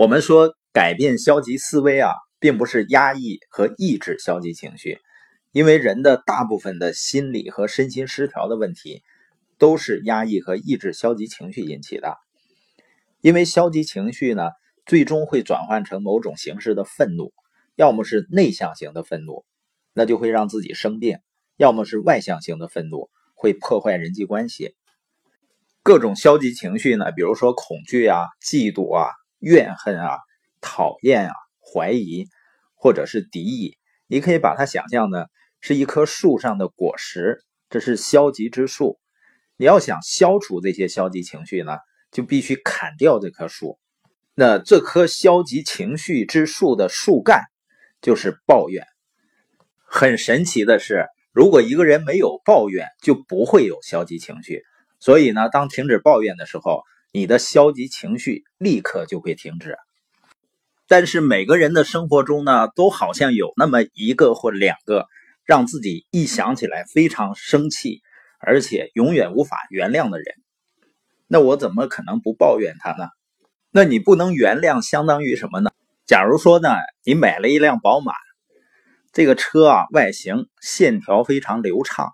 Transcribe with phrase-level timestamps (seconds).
[0.00, 4.98] 我们说改变消极思维啊，并不是压抑和抑制消极情绪，
[5.52, 9.02] 因为人的大部分的心理和身心失调的问题，
[9.58, 12.16] 都是压抑和抑制消极情绪引起的。
[13.20, 14.44] 因为消极情绪呢，
[14.86, 17.34] 最终会转换成某种形式的愤怒，
[17.76, 19.44] 要么是内向型的愤怒，
[19.92, 21.18] 那就会让自己生病；
[21.58, 24.74] 要么是外向型的愤怒，会破坏人际关系。
[25.82, 29.10] 各种消极情绪呢，比如说恐惧啊、嫉妒啊、
[29.40, 30.18] 怨恨啊、
[30.60, 32.26] 讨厌啊、怀疑，
[32.74, 33.76] 或者是敌意，
[34.06, 35.26] 你可以把它想象呢
[35.60, 39.00] 是一棵树上的果实，这是消极之树。
[39.56, 41.76] 你要想消除这些消极情绪呢？
[42.12, 43.78] 就必须砍掉这棵树，
[44.34, 47.44] 那这棵消极情绪之树的树干
[48.02, 48.84] 就是抱怨。
[49.84, 54.64] 很神奇的是，如果一个人没有抱怨，就不会有消极情绪。
[54.98, 56.82] 所以呢，当停止抱怨的时候，
[57.12, 59.76] 你的消极情绪立刻就会停止。
[60.88, 65.06] 但是每个人的生活中呢，都好像有那么一个或两个，
[65.44, 68.00] 让自己一想起来非常生气，
[68.38, 70.26] 而且永远无法原谅的人。
[71.28, 73.08] 那我怎么可能不抱怨他呢？
[73.70, 75.70] 那你不能原谅，相当于什么呢？
[76.06, 76.70] 假如说呢，
[77.04, 78.12] 你买了一辆宝马，
[79.12, 82.10] 这个车啊，外形线条非常流畅，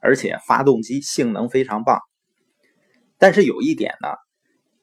[0.00, 2.00] 而且发动机性能非常棒。
[3.16, 4.08] 但是有一点呢，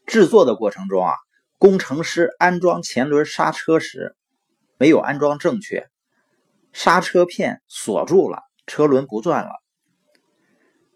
[0.06, 1.14] 制作的过程中啊，
[1.58, 4.16] 工程师安装前轮刹车时
[4.78, 5.88] 没有安装正确，
[6.74, 9.52] 刹车片锁住了，车轮不转了。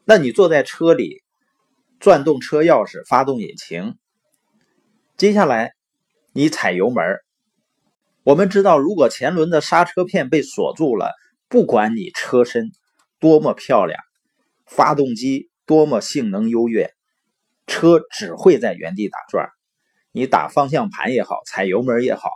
[0.05, 1.23] 那你坐在车里。
[2.01, 3.97] 转动车钥匙，发动引擎。
[5.17, 5.73] 接下来，
[6.31, 7.03] 你踩油门。
[8.23, 11.11] 我们知道，如果前轮的刹车片被锁住了，
[11.49, 12.71] 不管你车身
[13.19, 14.01] 多么漂亮，
[14.65, 16.93] 发动机多么性能优越，
[17.69, 19.47] 车只会在原地打转。
[20.11, 22.31] 你打方向盘也好，踩油门也好，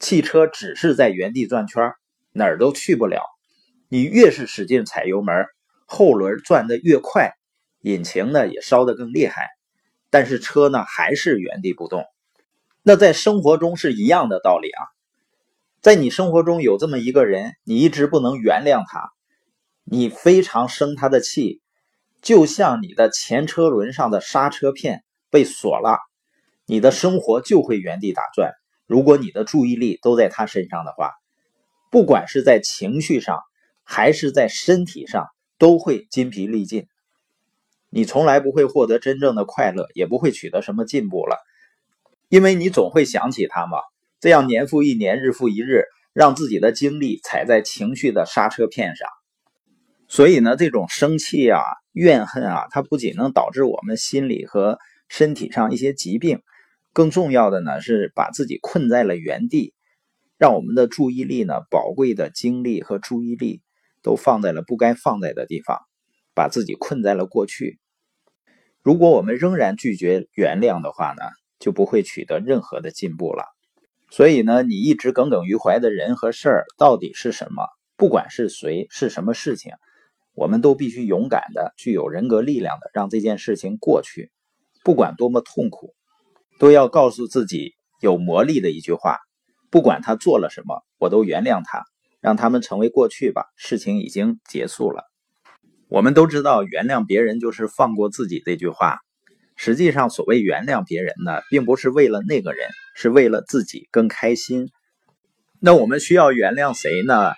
[0.00, 1.92] 汽车只是在原地转圈，
[2.32, 3.22] 哪儿都去不了。
[3.88, 5.46] 你越是使劲踩油门，
[5.86, 7.32] 后轮转得越快。
[7.82, 9.48] 引擎呢也烧得更厉害，
[10.10, 12.04] 但是车呢还是原地不动。
[12.82, 14.82] 那在生活中是一样的道理啊。
[15.80, 19.10] 在你生活中有这么一个人，你一直不能原谅他，
[19.84, 21.60] 你非常生他的气，
[22.20, 25.98] 就像你的前车轮上的刹车片被锁了，
[26.66, 28.52] 你的生活就会原地打转。
[28.86, 31.12] 如果你的注意力都在他身上的话，
[31.90, 33.40] 不管是在情绪上
[33.84, 35.26] 还是在身体上，
[35.58, 36.86] 都会筋疲力尽。
[37.90, 41.38] 你从来不会获得真正的快乐，也不会取得什么进步了，
[42.28, 43.78] 因为你总会想起他嘛。
[44.20, 49.08] 这样年复一年，日复一日，让自己的精力踩在情绪的刹车片上。
[50.08, 51.60] 所以呢，这种生气啊、
[51.98, 54.78] 怨恨啊，它不仅能导致我们心理和
[55.08, 56.40] 身体上一些疾病，
[56.92, 59.74] 更重要的呢是把自己困在了原地，
[60.38, 63.62] 让我们的注意力呢、宝贵的精力和注意力
[64.02, 65.78] 都放在了不该放在的地方。
[66.34, 67.80] 把自己困在了过去。
[68.84, 71.24] 如果我们仍然拒绝原谅的话呢，
[71.58, 73.44] 就不会取得任何的进步了。
[74.12, 77.64] 所以呢，你一直耿耿于怀的人和事儿到底是什么？
[77.96, 79.72] 不管是谁，是什么事情，
[80.38, 84.30] 我们都必须勇敢的、具有人格力量的让这件事情过去。
[84.84, 85.96] 不管多么痛苦，
[86.60, 89.18] 都要告诉自己有魔力的一句话：
[89.68, 91.82] 不管他做了什么，我都原谅他，
[92.20, 93.46] 让他们成为过去吧。
[93.56, 95.02] 事情已经结束了。
[95.88, 98.98] 我们都知道，原谅别人就是放过自己这句话。
[99.56, 104.68] 实际上，所谓原谅别人呢，并不是为了那个人，是为了自己更开心。
[105.58, 107.32] 那我们需要原谅谁呢？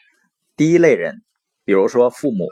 [0.54, 1.22] 第一类人，
[1.64, 2.46] 比如说父母。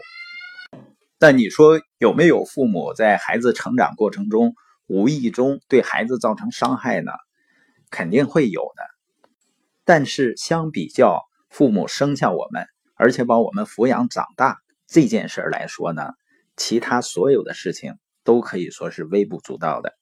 [1.19, 4.55] 但你说有没有父母在孩子成长过程中
[4.87, 7.11] 无意中对孩子造成伤害呢？
[7.91, 8.83] 肯定会有的。
[9.84, 14.59] 但是相比较父母生下我们，而且把我们抚养长大。
[14.87, 16.12] 这件事来说呢，
[16.56, 19.95] 其他所有的事情都可以说是微不足道的。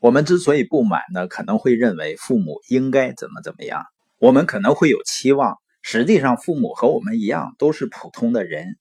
[0.00, 3.84] 我们之所以不满呢，可能会认为父母应该怎么怎么样，
[4.18, 5.58] 我们可能会有期望。
[5.82, 8.78] 实际上，父母和我们一样，都是普通的人，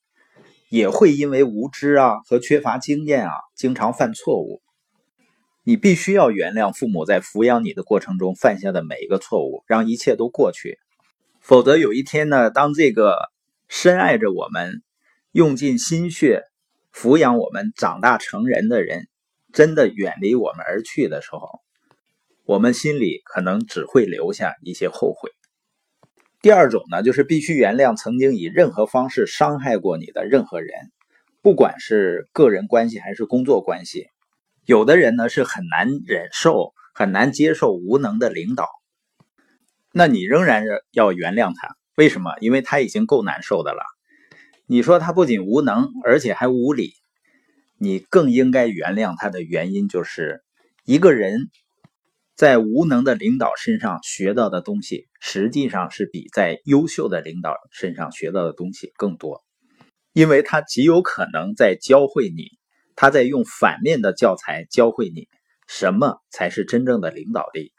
[0.73, 4.63] 也会因为无知啊和缺乏经验啊，经常犯错误。
[5.63, 10.79] 你必须要原谅父母在抚养你的过程中犯下的每一个错误，让一切都过去。
[11.41, 13.17] 否则有一天呢，当这个
[13.67, 14.81] 深爱着我们。
[15.33, 16.43] 用尽心血
[16.93, 19.07] 抚养我们长大成人的人，
[19.51, 21.59] 真的远离我们而去的时候，
[22.45, 25.31] 我们心里可能只会留下一些后悔。
[26.43, 30.91] 第二种呢，就是必须原谅曾经以任何方式伤害过你的任何人，
[31.41, 34.07] 不管是个人关系还是工作关系。
[34.65, 38.67] 有的人呢是很难忍受、很难接受无能的领导，
[39.93, 41.77] 那你仍然要原谅他。
[41.95, 42.33] 为什么？
[42.41, 43.81] 因为他已经够难受的了。
[44.65, 46.91] 你说他不仅无能，而且还无理，
[47.77, 50.43] 你更应该原谅他的原因就是，
[50.83, 51.49] 一个人
[52.35, 59.43] 在无能的领导身上学到的东西，实际上是比在优秀的领导身上学到的东西更多，
[60.13, 62.47] 因为他极有可能在教会你，
[62.95, 65.27] 他在用反面的教材教会你
[65.67, 67.72] 什么才是真正的领导力。